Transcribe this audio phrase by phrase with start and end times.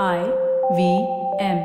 [0.00, 0.20] I
[0.76, 0.82] V
[1.38, 1.58] M.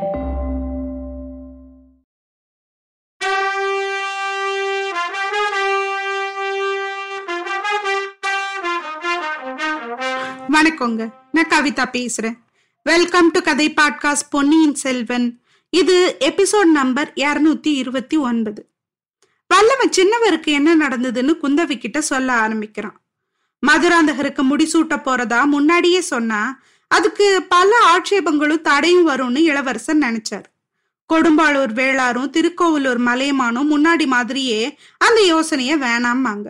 [10.54, 11.13] வணக்கங்க.
[11.32, 12.38] நான் கவிதா பேசுறேன்.
[12.84, 15.41] வெல்கம் டு கதை பாட்காஸ்ட் பொன்னியின் செல்வன்.
[15.70, 18.70] இது எபிசோட் நம்பர் இருநூத்தி இருபத்தி ஒன்பது.
[19.48, 23.02] வல்லவன் சின்னவருக்கு என்ன நடந்ததுன்னு குந்தவி கிட்ட சொல்ல ஆரம்பிக்கிறான்.
[23.68, 26.59] மதுராந்தகருக்கு முடிசூட்ட போறதா முன்னாடியே சொன்னா
[26.91, 30.48] அதுக்கு பல ஆட்சேபங்களும் தடையும் வரும்னு இளவரசர் நினைச்சார்.
[31.09, 34.62] கொடும்பாளூர் வேளாரும் திருக்கோவிலூர் மலையமானும் முன்னாடி மாதிரியே
[34.98, 36.48] அந்த யோசனைய வேணாமாங்க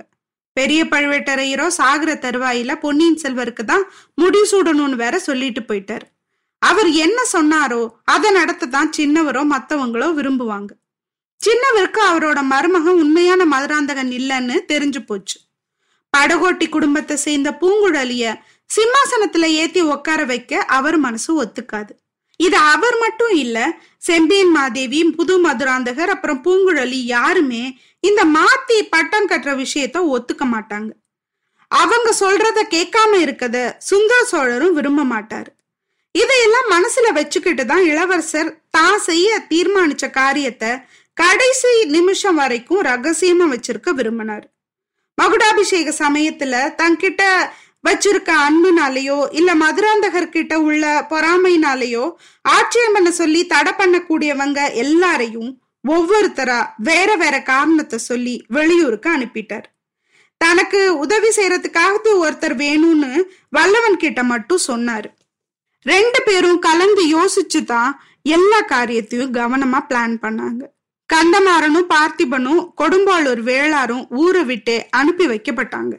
[0.57, 3.83] பெரிய பழுவேட்டரையரோ சாகர தருவாயில பொன்னியின் செல்வருக்கு தான்
[4.21, 6.05] முடிசூடணும்னு வேற சொல்லிட்டு போயிட்டார்.
[6.61, 7.81] அவர் என்ன சொன்னாரோ
[8.13, 10.71] அதை நடத்ததான் சின்னவரோ மத்தவங்களோ விரும்புவாங்க.
[11.41, 15.37] சின்னவருக்கு அவரோட மருமகன் உண்மையான மதுராந்தகன் இல்லைன்னு தெரிஞ்சு போச்சு.
[16.13, 18.25] படகோட்டி குடும்பத்தை சேர்ந்த பூங்குழலிய
[18.69, 21.93] சிம்மாசனத்துல ஏத்தி உட்கார வைக்க அவர் மனசு ஒத்துக்காது.
[22.39, 23.57] இது அவர் மட்டும் இல்ல
[23.97, 27.63] செம்பியன் மாதேவி புது மதுராந்தகர் அப்புறம் பூங்குழலி யாருமே
[27.99, 30.89] இந்த மாத்தி பட்டம் கட்டுற விஷயத்த ஒத்துக்க மாட்டாங்க.
[31.71, 33.57] அவங்க சொல்றத கேட்காம இருக்கத
[33.89, 35.49] சுந்தர சோழரும் விரும்ப மாட்டாரு.
[36.15, 40.71] இதையெல்லாம் மனசுல வச்சுக்கிட்டு தான் இளவரசர் தான் செய்ய தீர்மானிச்ச காரியத்தை
[41.17, 44.45] கடைசி நிமிஷம் வரைக்கும் ரகசியமா வச்சிருக்க விரும்பினார்.
[45.17, 47.23] மகுடாபிஷேக சமயத்துல தங்கிட்ட
[47.83, 52.11] வச்சிருக்க அன்புனாலேயோ இல்ல மதுராந்தகர்கிட்ட உள்ள பொறாமைனாலேயோ
[52.41, 59.67] ஆட்சியம் பண்ண சொல்லி தடை பண்ணக்கூடியவங்க எல்லாரையும் ஒவ்வொருத்தரா வேற வேற காரணத்தை சொல்லி வெளியூருக்கு அனுப்பிட்டார்.
[60.37, 63.11] தனக்கு உதவி செய்யறதுக்காக ஒருத்தர் வேணும்னு
[63.49, 65.09] வல்லவன் கிட்ட மட்டும் சொன்னாரு.
[65.81, 70.61] ரெண்டு பேரும் கலந்து யோசிச்சு தான் எல்லா காரியத்தையும் கவனமா பிளான் பண்ணாங்க.
[71.13, 75.93] கந்தமாறனும் பார்த்திபனும் கொடும்பாளூர் வேளாரும் ஊரை விட்டு அனுப்பி வைக்கப்பட்டாங்க.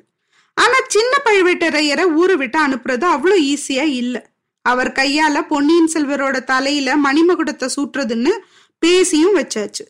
[0.58, 4.16] ஆனா சின்ன பழுவேட்டரையரை ஊரை விட்டு அனுப்புறது அவ்வளோ ஈஸியா இல்ல.
[4.62, 8.32] அவர் கையால பொன்னியின் செல்வரோட தலையில மணிமகுடத்தை சூட்டுறதுன்னு
[8.78, 9.84] பேசியும் வச்சாச்சு.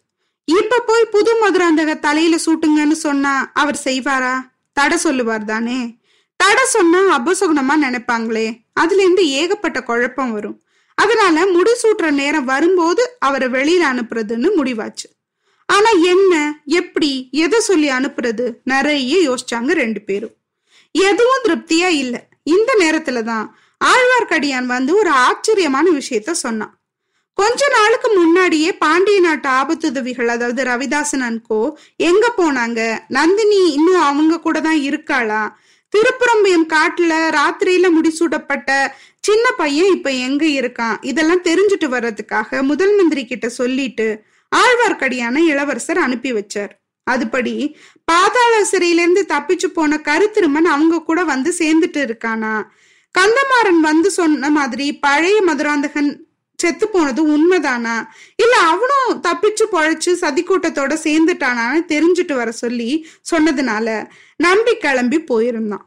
[0.44, 4.34] இப்ப போய் புது மதுராந்தக தலையில சூட்டுங்கன்னு சொன்னா அவர் செய்வாரா?
[4.72, 5.96] தடை சொல்லுவார் தானே.
[6.36, 8.46] தடை சொன்னா அபசகுணமா நினைப்பாங்களே.
[8.72, 10.62] அதுல இருந்து ஏகப்பட்ட குழப்பம் வரும்.
[10.94, 15.08] அதனால முடிசூட்டுற நேரம் வரும்போது அவரை வெளியில அனுப்புறதுன்னு முடிவாச்சு.
[15.66, 16.34] ஆனா என்ன
[16.64, 18.44] எப்படி எதை சொல்லி அனுப்புறது?
[18.64, 20.36] நிறைய யோசிச்சாங்க ரெண்டு பேரும்.
[21.00, 22.16] எதுவும் திருப்தியா இல்ல.
[22.42, 23.46] இந்த நேரத்துலதான்
[23.84, 26.72] ஆழ்வார்க்கடியான் வந்து ஒரு ஆச்சரியமான விஷயத்த சொன்னான்.
[27.38, 31.60] கொஞ்ச நாளுக்கு முன்னாடியே பாண்டிய நாட்டு ஆபத்துதவிகள் அதாவது ரவிதாசன் அன்கோ
[31.96, 32.98] எங்க போனாங்க?
[33.08, 35.42] நந்தினி இன்னும் அவங்க கூட தான் இருக்காளா?
[35.92, 38.70] திருப்புறம்பியம் காட்டுல ராத்திரியில முடிசூடப்பட்ட
[39.20, 40.96] சின்ன பையன் இப்ப எங்க இருக்கான்?
[41.00, 44.22] இதெல்லாம் தெரிஞ்சுட்டு வர்றதுக்காக முதல் மந்திரி கிட்ட சொல்லிட்டு
[44.56, 46.72] ஆழ்வார்க்கடியான இளவரசர் அனுப்பி வச்சார்.
[47.08, 47.74] அதுபடி
[48.04, 52.54] பாதாள சிறையிலிருந்து தப்பிச்சு போன கருத்திருமன் அவங்க கூட வந்து சேர்ந்துட்டு இருக்கானா?
[53.14, 56.10] கந்தமாறன் வந்து சொன்ன மாதிரி பழைய மதுராந்தகன்
[56.56, 57.96] செத்து போனது உண்மைதானா?
[58.36, 65.86] இல்ல அவனும் தப்பிச்சு பொழைச்சு சதிக்கூட்டத்தோட சேர்ந்துட்டானான்னு தெரிஞ்சுட்டு வர சொல்லி சொன்னதுனால நம்பி கிளம்பி போயிருந்தான்.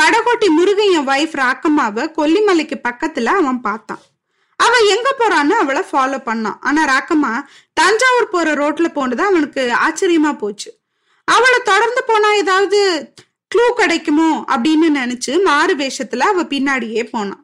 [0.00, 4.02] படகோட்டி முருகையன் வைஃப் ராக்கம்மாவை கொல்லிமலைக்கு பக்கத்துல அவன் பார்த்தான்.
[4.56, 6.58] அவ எங்க போறான்னு அவளை ஃபாலோ பண்ணான்.
[6.60, 7.32] ஆனா ராக்கம்மா
[7.72, 10.70] தஞ்சாவூர் போற ரோட்ல போனது அவனுக்கு ஆச்சரியமா போச்சு.
[11.24, 12.78] அவளை தொடர்ந்து போனா ஏதாவது
[13.54, 17.40] க்ளூ கிடைக்குமோ அப்படின்னு நினைச்சு மாறு வேஷத்துல அவ பின்னாடியே போனான்.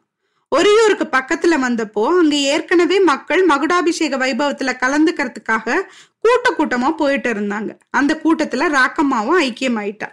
[0.55, 5.81] ஒரியூருக்கு பக்கத்துல வந்தப்போ அங்க ஏற்கனவே மக்கள் மகுடாபிஷேக வைபவத்துல கலந்துக்கிறதுக்காக
[6.21, 7.71] கூட்ட கூட்டமா போயிட்டு இருந்தாங்க.
[7.89, 10.09] அந்த கூட்டத்துல ராக்கம்மாவும் ஐக்கியமாயிட்டா.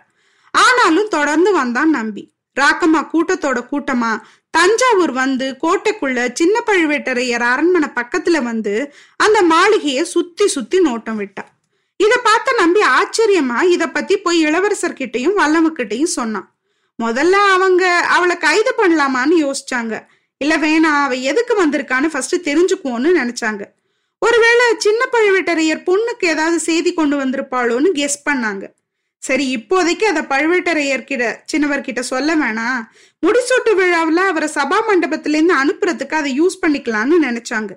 [0.50, 2.32] ஆனாலும் தொடர்ந்து வந்தான் நம்பி.
[2.60, 4.12] ராக்கம்மா கூட்டத்தோட கூட்டமா
[4.50, 11.44] தஞ்சாவூர் வந்து கோட்டைக்குள்ள சின்ன பழுவேட்டரையர் அரண்மனை பக்கத்துல வந்து அந்த மாளிகைய சுத்தி சுத்தி நோட்டம் விட்டா.
[11.96, 16.54] இத பார்த்த நம்பி ஆச்சரியமா இத பத்தி போய் இளவரசர்கிட்டையும் வல்லவக்கிட்டையும் சொன்னான்.
[17.02, 20.06] முதல்ல அவங்க அவளை கைது பண்ணலாமான்னு யோசிச்சாங்க.
[20.38, 23.62] இல்ல வேணாம் அவ எதுக்கு வந்திருக்கான்னு ஃபர்ஸ்ட் தெரிஞ்சுக்குவோன்னு நினைச்சாங்க.
[24.18, 28.64] ஒருவேளை சின்ன பழுவேட்டரையர் பொண்ணுக்கு ஏதாவது செய்தி கொண்டு வந்திருப்பாளோன்னு கெஸ் பண்ணாங்க.
[29.22, 32.82] சரி இப்போதைக்கு அதை பழுவேட்டரையர்கிட்ட சின்னவர்கிட்ட சொல்ல வேணாம்
[33.26, 37.70] முடிசூட்டு விழாவில் அவரை சபா மண்டபத்திலேருந்து அனுப்புறதுக்கு அதை யூஸ் பண்ணிக்கலாம்னு நினைச்சாங்க.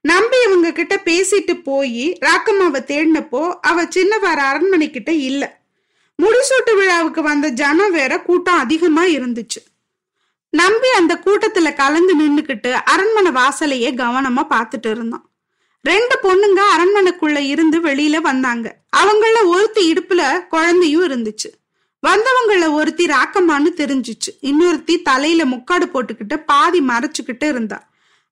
[0.00, 5.60] நம்பி இவங்க கிட்ட பேசிட்டு போய் ராக்கம்மாவை தேடினப்போ அவ சின்னவர் அரண்மனை கிட்ட இல்ல.
[6.22, 9.60] முடிசூட்டு விழாவுக்கு வந்த ஜனம் வேற கூட்டம் அதிகமா இருந்துச்சு.
[10.50, 15.29] நம்பி அந்த கூட்டத்துல கலந்து நின்னுக்கிட்டு அரண்மனை வாசலையே கவனமா பார்த்துட்டு இருந்தான்.
[15.82, 18.76] ரெண்டு பொண்ணுங்க அரண்மனைக்குள்ள இருந்து வெளியில வந்தாங்க.
[18.96, 21.48] அவங்கள ஒருத்தி இடுப்புல குழந்தையும் இருந்துச்சு.
[22.06, 24.30] வந்தவங்கள ஒருத்தி ராக்கம்மான்னு தெரிஞ்சிச்சு.
[24.40, 27.88] இன்னொருத்தி தலையில முக்காடு போட்டுக்கிட்டு பாதி மறைச்சுக்கிட்டு இருந்தா.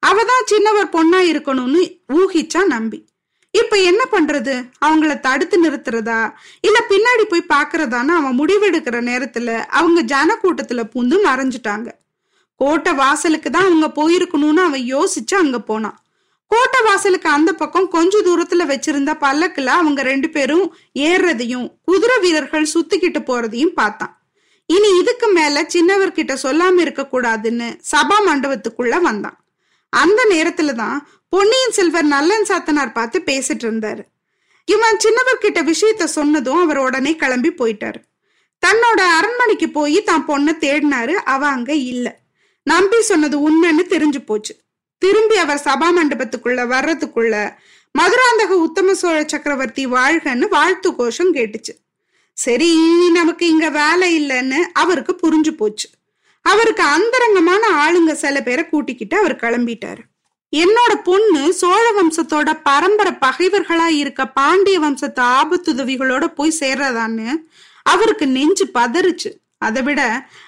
[0.06, 3.06] அவதான் சின்னவர் பொண்ணா இருக்கணும்னு ஊகிச்சா நம்பி.
[3.50, 4.70] இப்ப என்ன பண்றது?
[4.86, 6.32] அவங்கள தடுத்து நிறுத்துறதா?
[6.60, 11.88] இல்ல பின்னாடி போய் பாக்குறதான்னு அவன் முடிவெடுக்கிற நேரத்துல அவங்க ஜன கூட்டத்துல பூந்து மறைஞ்சிட்டாங்க.
[12.54, 16.04] கோட்டை வாசலுக்கு தான் அவங்க போயிருக்கணும்னு அவன் யோசிச்சு அங்க போனான்.
[16.50, 23.20] கோட்டை வாசலுக்கு அந்த பக்கம் கொஞ்ச தூரத்துல வச்சிருந்த பல்லக்குல அவங்க ரெண்டு பேரும் ஏறுறதையும் குதிரை வீரர்கள் சுத்திக்கிட்டு
[23.30, 24.26] போறதையும் பார்த்தான்.
[24.66, 29.44] இனி இதுக்கு மேல சின்னவர்கிட்ட சொல்லாம இருக்க கூடாதுன்னு சபா மண்டபத்துக்குள்ள வந்தான்.
[29.88, 34.02] அந்த நேரத்துல தான் பொன்னியின் செல்வர் நல்லன் சாத்தனார் பார்த்து பேசிட்டு இருந்தாரு.
[34.64, 38.00] இவன் சின்னவர்கிட்ட விஷயத்த சொன்னதும் அவர் உடனே கிளம்பி போயிட்டாரு.
[38.66, 42.20] தன்னோட அரண்மனைக்கு போய் தான் பொண்ணை தேடினாரு அவ அங்க இல்ல.
[42.62, 44.54] நம்பி சொன்னது உண்மைன்னு தெரிஞ்சு போச்சு.
[44.98, 47.34] திரும்பி அவர் சபா மண்டபத்துக்குள்ள வர்றதுக்குள்ள
[47.94, 51.72] மதுராந்தக உத்தம சோழ சக்கரவர்த்தி வாழ்கன்னு வாழ்த்து கோஷம் கேட்டுச்சு.
[52.32, 55.88] சரி இனி நமக்கு இங்க வேலை இல்லைன்னு அவருக்கு புரிஞ்சு போச்சு.
[56.42, 60.02] அவருக்கு அந்தரங்கமான ஆளுங்க சில பேரை கூட்டிக்கிட்டு அவர் கிளம்பிட்டாரு.
[60.52, 67.28] என்னோட பொண்ணு சோழ வம்சத்தோட பரம்பரை பகைவர்களா இருக்க பாண்டிய வம்சத்து ஆபத்துதவிகளோட போய் சேர்றதான்னு
[67.82, 69.30] அவருக்கு நெஞ்சு பதறுச்சு.
[69.58, 70.00] அதை விட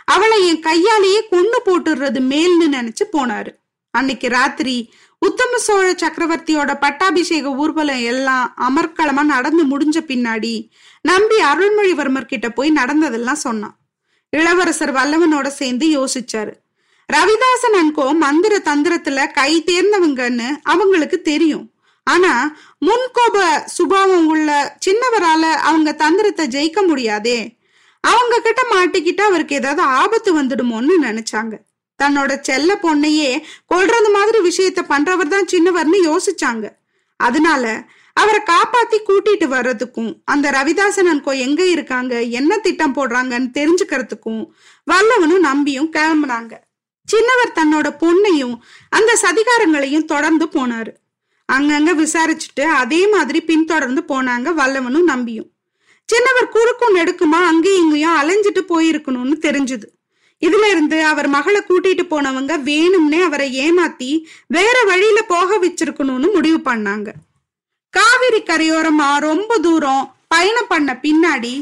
[0.05, 3.53] அவளை என் கையாலேயே கொண்டு போட்டுடுறது மேல்னு நினைச்சு போனாரு.
[3.91, 10.55] அன்னைக்கு ராத்திரி உத்தம சோழ சக்கரவர்த்தியோட பட்டாபிஷேக ஊர்வலம் எல்லாம் அமர்க்களமா நடந்து முடிஞ்ச பின்னாடி
[11.01, 13.77] நம்பி அருள்மொழிவர்மர் கிட்ட போய் நடந்ததெல்லாம் சொன்னான்.
[14.31, 16.53] இளவரசர் வல்லவனோட சேர்ந்து யோசிச்சாரு.
[17.09, 21.67] ரவிதாசன் அன்கோ மந்திர தந்திரத்துல கை தேர்ந்தவங்கன்னு அவங்களுக்கு தெரியும்.
[22.07, 22.57] ஆனா
[22.87, 27.59] முன்கோப சுபாவம் உள்ள சின்னவரால அவங்க தந்திரத்தை ஜெயிக்க முடியாதே.
[28.05, 31.57] அவங்க கிட்ட மாட்டிக்கிட்டு அவருக்கு ஏதாவது ஆபத்து வந்துடுமோன்னு நினைச்சாங்க.
[32.03, 33.31] தன்னோட செல்ல பொண்ணையே
[33.73, 36.67] கொல்றது மாதிரி விஷயத்த பண்றவர் தான் சின்னவர்னு யோசிச்சாங்க.
[37.21, 37.65] அதனால
[38.17, 44.43] அவரை காப்பாத்தி கூட்டிட்டு வர்றதுக்கும் அந்த ரவிதாசன் அன்கோ எங்க இருக்காங்க என்ன திட்டம் போடுறாங்கன்னு தெரிஞ்சுக்கிறதுக்கும்
[44.87, 46.55] வல்லவனும் நம்பியும் கிளம்புனாங்க.
[47.09, 48.57] சின்னவர் தன்னோட பொண்ணையும்
[48.89, 50.93] அந்த சதிகாரங்களையும் தொடர்ந்து போனாரு.
[51.49, 55.49] அங்கங்க விசாரிச்சுட்டு அதே மாதிரி பின்தொடர்ந்து போனாங்க வல்லவனும் நம்பியும்.
[56.09, 59.87] சின்னவர் குறுக்கும் நெடுக்குமா அங்கேயும் இங்கேயும் அலைஞ்சிட்டு போயிருக்கணும்னு தெரிஞ்சுது.
[60.47, 64.11] இதுல இருந்து அவர் மகளை கூட்டிட்டு போனவங்க வேணும்னே அவரை ஏமாத்தி
[64.47, 67.09] வேற வழியில போக வச்சிருக்கணும்னு முடிவு பண்ணாங்க.
[67.95, 71.55] காவிரி கரையோரமா ரொம்ப தூரம் பயணம் பண்ண பின்னாடி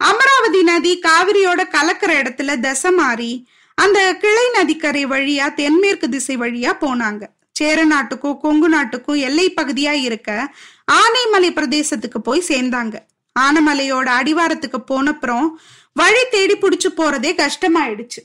[0.00, 3.32] அமராவதி நதி காவிரியோட கலக்கிற இடத்துல தசை மாறி
[3.78, 7.22] அந்த கிளை நதிக்கரை வழியா தென்மேற்கு திசை வழியா போனாங்க.
[7.52, 10.30] சேர நாட்டுக்கும் கொங்கு நாட்டுக்கும் எல்லை பகுதியா இருக்க
[10.92, 12.94] ஆனைமலை பிரதேசத்துக்கு போய் சேர்ந்தாங்க.
[13.40, 15.46] ஆனைமலையோட அடிவாரத்துக்கு போனப்புறம்
[15.92, 18.20] வழி தேடி புடிச்சு போறதே கஷ்டமாயிடுச்சு.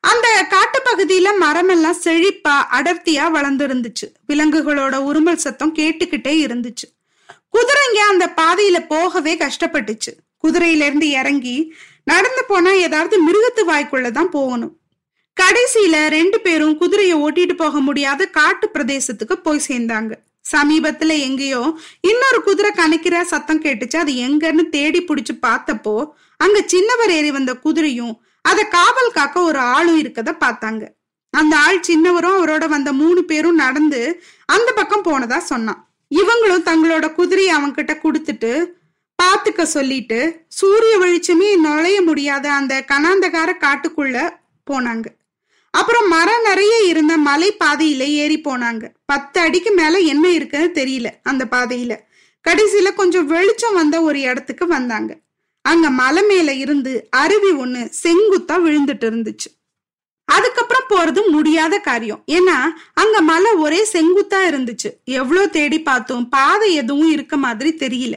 [0.00, 4.06] அந்த காட்டு பகுதியில மரமெல்லாம் செழிப்பா அடர்த்தியா வளர்ந்துருந்துச்சு.
[4.28, 6.86] விலங்குகளோட உருமல் சத்தம் கேட்டுக்கிட்டே இருந்துச்சு.
[7.52, 10.12] குதிரைங்க அந்த பாதையில போகவே கஷ்டப்பட்டுச்சு.
[10.46, 11.74] குதிரையில இருந்து இறங்கி
[12.04, 14.78] நடந்து போனா ஏதாவது மிருகத்து வாய்க்குள்ளதான் போகணும்.
[15.40, 20.12] கடைசியில ரெண்டு பேரும் குதிரையை ஓட்டிட்டு போக முடியாத காட்டு பிரதேசத்துக்கு போய் சேர்ந்தாங்க.
[20.52, 21.62] சமீபத்துல எங்கேயோ
[22.10, 23.96] இன்னொரு குதிரை கணக்கிற சத்தம் கேட்டுச்சு.
[23.96, 25.96] அது எங்கன்னு தேடி புடிச்சு பார்த்தப்போ
[26.36, 28.14] அங்க சின்னவர் ஏறி வந்த குதிரையும்
[28.50, 30.82] அத காவல் காக்க ஒரு ஆளும் இருக்கத பார்த்தாங்க.
[31.34, 34.00] அந்த ஆள் சின்னவரும் அவரோட வந்த மூணு பேரும் நடந்து
[34.46, 35.80] அந்த பக்கம் போனதா சொன்னான்.
[36.10, 38.52] இவங்களும் தங்களோட குதிரையை அவன்கிட்ட கொடுத்துட்டு
[39.18, 40.18] பாத்துக்க சொல்லிட்டு
[40.58, 44.16] சூரிய வெளிச்சமே நுழைய முடியாத அந்த கனாந்தகார காட்டுக்குள்ள
[44.66, 45.06] போனாங்க.
[45.70, 48.92] அப்புறம் மரம் நிறைய இருந்த மலை பாதையில ஏறி போனாங்க.
[49.06, 51.96] பத்து அடிக்கு மேல என்ன இருக்குன்னு தெரியல அந்த பாதையில.
[52.48, 55.18] கடைசியில கொஞ்சம் வெளிச்சம் வந்த ஒரு இடத்துக்கு வந்தாங்க.
[55.62, 59.48] அங்க மலை மேல இருந்து அருவி ஒண்ணு செங்குத்தா விழுந்துட்டு இருந்துச்சு.
[60.24, 62.24] அதுக்கப்புறம் போறது முடியாத காரியம்.
[62.26, 62.56] ஏன்னா
[62.94, 64.90] அங்க மலை ஒரே செங்குத்தா இருந்துச்சு.
[65.04, 68.14] எவ்வளோ தேடி பார்த்தோம் பாதை எதுவும் இருக்க மாதிரி தெரியல.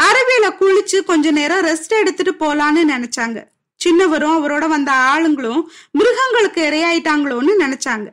[0.00, 3.44] அருவியில குளிச்சு கொஞ்ச நேரம் ரெஸ்ட் எடுத்துட்டு போலான்னு நினைச்சாங்க.
[3.84, 8.08] சின்னவரும் அவரோட வந்த ஆளுங்களும் மிருகங்களுக்கு இரையாயிட்டாங்களோன்னு நினைச்சாங்க.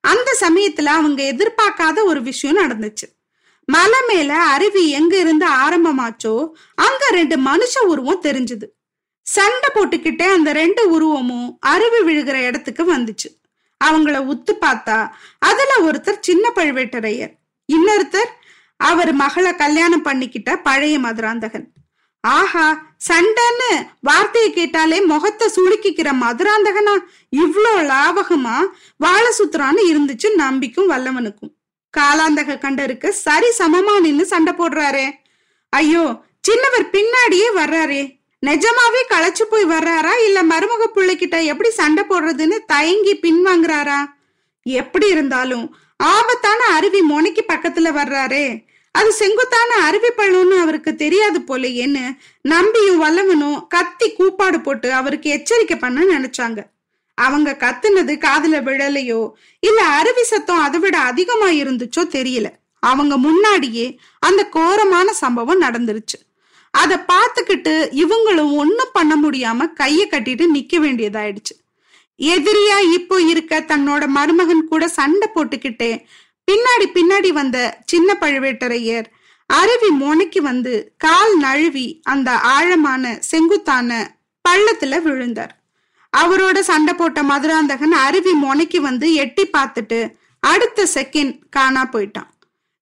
[0.00, 3.06] அந்த சமயத்துல அவங்க எதிர்பார்க்காத ஒரு விஷயம் நடந்துச்சு.
[3.64, 8.66] மலை மேல அருவி எங்க இருந்து ஆரம்பமாச்சோ அங்க ரெண்டு மனுஷ உருவம் தெரிஞ்சுது.
[9.26, 13.28] சண்டை போட்டுக்கிட்டே அந்த ரெண்டு உருவமும் அருவி விழுகிற இடத்துக்கு வந்துச்சு.
[13.84, 17.32] அவங்கள உத்து பார்த்தா அதுல ஒருத்தர் சின்ன பழுவேட்டரையர்
[17.68, 18.30] இன்னொருத்தர்
[18.76, 21.73] அவர் மகளை கல்யாணம் பண்ணிக்கிட்ட பழைய மதுராந்தகன்.
[22.24, 22.66] ஆஹா
[23.08, 26.94] சண்டைன்னு வார்த்தையை கேட்டாலே முகத்தை சுளுக்கிக்கிற மதுராந்தகனா?
[27.36, 28.56] இவ்வளோ லாபகமா
[28.96, 31.52] வாழ சுத்துறான்னு இருந்துச்சு நம்பிக்கும் வல்லவனுக்கும்.
[31.94, 35.06] காலாந்தக கண்டருக்கு சரி சமமா நின்னு சண்டை போடுறாரே.
[35.68, 36.04] ஐயோ
[36.48, 38.02] சின்னவர் பின்னாடியே வர்றாரே.
[38.42, 40.12] நிஜமாவே களைச்சு போய் வர்றாரா?
[40.26, 44.00] இல்ல மருமக பிள்ளைகிட்ட எப்படி சண்டை போடுறதுன்னு தயங்கி பின்வாங்குறாரா
[44.66, 45.66] எப்படி இருந்தாலும்
[45.96, 48.46] ஆபத்தான அருவி மொனைக்கு பக்கத்துல வர்றாரே.
[48.94, 52.04] அது செங்குத்தான அருவி பள்ளம்னு அவருக்கு தெரியாது போலையேன்னு
[52.40, 56.60] நம்பியும் வல்லவனும் கத்தி கூப்பாடு போட்டு அவருக்கு எச்சரிக்கை பண்ண நினைச்சாங்க.
[57.18, 59.20] அவங்க கத்துனது காதுல விழலையோ
[59.62, 62.48] இல்ல அருவி சத்தம் அதை விட அதிகமா இருந்துச்சோ தெரியல.
[62.82, 63.86] அவங்க முன்னாடியே
[64.18, 66.18] அந்த கோரமான சம்பவம் நடந்துருச்சு.
[66.74, 71.54] அத பார்த்துக்கிட்டு இவங்களும் ஒன்றும் பண்ண முடியாம கைய கட்டிட்டு நிக்க வேண்டியதாயிடுச்சு.
[72.20, 75.92] எதிரியா இப்போ இருக்க தன்னோட மருமகன் கூட சண்டை போட்டுக்கிட்டே
[76.50, 79.06] பின்னாடி பின்னாடி வந்த சின்ன பழுவேட்டரையர்
[79.46, 85.52] அருவி மொனைக்கு வந்து கால் நழுவி அந்த ஆழமான செங்குத்தான பள்ளத்துல விழுந்தார்.
[86.12, 89.98] அவரோட சண்டை போட்ட மதுராந்தகன் அருவி மொனைக்கு வந்து எட்டி பார்த்துட்டு
[90.40, 92.30] அடுத்த செகண்ட் காணா போயிட்டான்.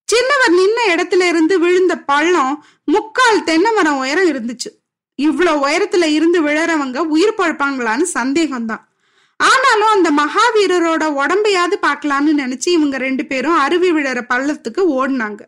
[0.09, 2.55] சின்னவர் நின்ன இடத்துல இருந்து விழுந்த பள்ளம்
[2.85, 4.71] முக்கால் தென்னை மரம் உயரம் இருந்துச்சு.
[5.15, 8.85] இவ்வளவு உயரத்துல இருந்து விழறவங்க உயிர் பழப்பாங்களான்னு சந்தேகம்தான்.
[9.51, 15.41] ஆனாலும் அந்த மகாவீரரோட உடம்பையாவது பார்க்கலான்னு நினைச்சு இவங்க ரெண்டு பேரும் அருவி விழற பள்ளத்துக்கு ஓடினாங்க.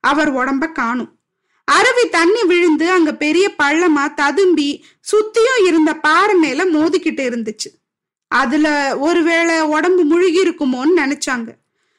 [0.00, 1.18] அவர் உடம்ப காணும்.
[1.64, 7.68] அருவி தண்ணி விழுந்து அங்க பெரிய பள்ளமா ததும்பி சுத்தியும் இருந்த பாறை மேல மோதிக்கிட்டு இருந்துச்சு.
[8.28, 11.48] அதுல ஒருவேளை உடம்பு முழுகி இருக்குமோன்னு நினைச்சாங்க.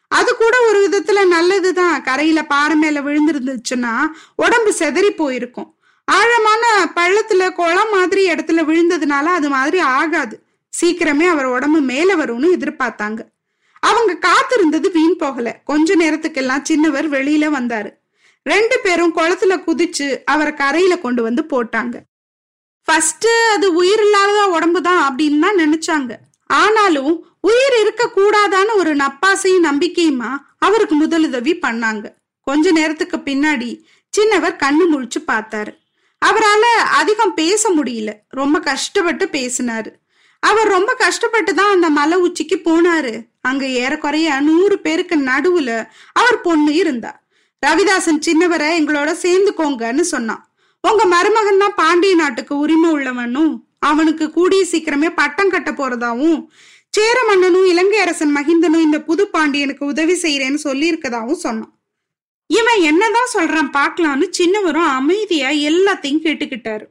[0.07, 2.01] அது கூட ஒரு விதத்துல நல்லதுதான்.
[2.01, 5.75] கரையில பாறை மேல விழுந்திருந்துச்சுன்னா உடம்பு செதறி போயிருக்கும்.
[6.05, 10.46] ஆழமான பள்ளத்துல குளம் மாதிரி இடத்துல விழுந்ததுனால அது மாதிரி ஆகாது.
[10.81, 13.19] சீக்கிரமே அவர் உடம்பு மேல வரும்னு எதிர்பார்த்தாங்க.
[13.79, 15.61] அவங்க காத்திருந்தது வீண் போகல.
[15.63, 17.89] கொஞ்ச நேரத்துக்கெல்லாம் சின்னவர் வெளியில வந்தாரு.
[18.43, 21.95] ரெண்டு பேரும் குளத்துல குதிச்சு அவரை கரையில கொண்டு வந்து போட்டாங்க.
[22.83, 26.15] ஃபர்ஸ்ட் அது உயிர் இல்லாத உடம்பு தான் அப்படின்னு தான் நினைச்சாங்க.
[26.45, 32.05] ஆனாலும் உயிர் இருக்க கூடாதான்னு ஒரு நப்பாசையும் நம்பிக்கையுமா அவருக்கு முதலுதவி பண்ணாங்க.
[32.41, 33.81] கொஞ்ச நேரத்துக்கு பின்னாடி
[34.13, 35.77] சின்னவர் கண்ணு முழிச்சு பார்த்தாரு.
[36.25, 36.65] அவரால
[36.99, 38.13] அதிகம் பேச முடியல.
[38.27, 39.91] ரொம்ப கஷ்டப்பட்டு பேசினாரு.
[40.43, 43.13] அவர் ரொம்ப கஷ்டப்பட்டு தான் அந்த மலை உச்சிக்கு போனாரு.
[43.49, 45.71] அங்க ஏறக்குறைய நூறு பேருக்கு நடுவுல
[46.21, 47.11] அவர் பொண்ணு இருந்தா.
[47.63, 50.43] ரவிதாசன் சின்னவரை எங்களோட சேர்ந்துக்கோங்கன்னு சொன்னான்.
[50.83, 53.53] உங்க மருமகன் தான் பாண்டிய நாட்டுக்கு உரிமை உள்ளவனும்
[53.89, 56.39] அவனுக்கு கூடிய சீக்கிரமே பட்டம் கட்ட போறதாவும்
[56.93, 61.73] சேர மன்னனும் இலங்கை அரசன் மகிந்தனும் இந்த புது பாண்டியனுக்கு உதவி செய்யறேன்னு சொல்லி இருக்கதாவும் சொன்னான்.
[62.49, 66.85] இவன் என்னதான் சொல்றான் பாக்கலான்னு சின்னவரும் அமைதியா எல்லாத்தையும் கேட்டுக்கிட்டாரு.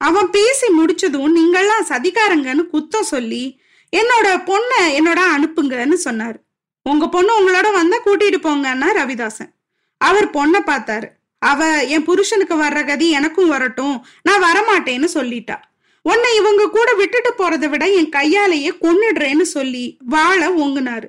[0.00, 3.60] அவன் பேசி முடிச்சதும் நீங்கள்லாம் சதிகாரங்கன்னு குத்தம் சொல்லி
[3.96, 6.38] என்னோட பொண்ணை என்னோட அனுப்புங்கன்னு சொன்னாரு.
[6.82, 9.50] உங்க பொண்ணு உங்களோட வந்தா கூட்டிட்டு போங்கன்னா ரவிதாசன்.
[9.98, 11.08] அவர் பொண்ணை பார்த்தாரு.
[11.38, 14.06] அவ என் புருஷனுக்கு வர்ற கதி எனக்கும் வரட்டும்.
[14.22, 15.56] நான் வரமாட்டேன்னு சொல்லிட்டா.
[16.02, 21.08] உன்னை இவங்க கூட விட்டுட்டு போறதை விட என் கையாலேயே கொன்னுடுறேன்னு சொல்லி வாழ ஒங்குனாரு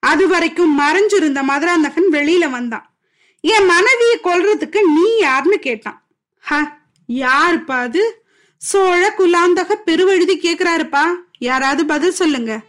[0.00, 2.96] அது வரைக்கும் மறைஞ்சிருந்த மதுராந்தகன் வெளியில வந்தான்.
[3.40, 6.06] என் மனைவியை கொல்றதுக்கு நீ யாருன்னு கேட்டான்.
[6.38, 6.60] ஹ
[7.08, 8.23] யாருப்பா அது?
[8.64, 11.02] சோழ குலாந்தக பெருவெழுதி கேக்குறாருப்பா.
[11.38, 12.60] யாராவது பதில் சொல்லுங்க.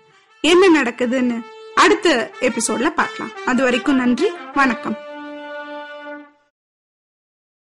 [0.42, 1.42] என்ன நடக்குதுன்னு.
[1.76, 3.32] அடுத்த எபிசோட்ல பார்க்கலாம்.
[3.46, 4.30] அது வரைக்கும் நன்றி.
[4.54, 4.98] வணக்கம்.